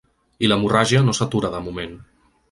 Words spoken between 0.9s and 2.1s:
no s’atura de moment.